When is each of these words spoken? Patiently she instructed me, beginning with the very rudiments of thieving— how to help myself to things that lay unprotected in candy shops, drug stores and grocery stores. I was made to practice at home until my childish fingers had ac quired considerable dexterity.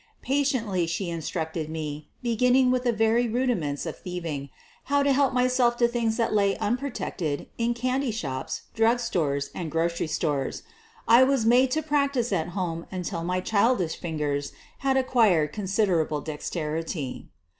Patiently 0.23 0.87
she 0.87 1.11
instructed 1.11 1.69
me, 1.69 2.09
beginning 2.23 2.71
with 2.71 2.85
the 2.85 2.91
very 2.91 3.27
rudiments 3.27 3.85
of 3.85 3.99
thieving— 3.99 4.49
how 4.85 5.03
to 5.03 5.13
help 5.13 5.31
myself 5.31 5.77
to 5.77 5.87
things 5.87 6.17
that 6.17 6.33
lay 6.33 6.57
unprotected 6.57 7.45
in 7.59 7.75
candy 7.75 8.09
shops, 8.09 8.63
drug 8.73 8.99
stores 8.99 9.51
and 9.53 9.69
grocery 9.69 10.07
stores. 10.07 10.63
I 11.07 11.23
was 11.23 11.45
made 11.45 11.69
to 11.77 11.83
practice 11.83 12.33
at 12.33 12.47
home 12.57 12.87
until 12.91 13.23
my 13.23 13.41
childish 13.41 13.95
fingers 13.95 14.53
had 14.79 14.97
ac 14.97 15.05
quired 15.07 15.53
considerable 15.53 16.21
dexterity. 16.21 17.29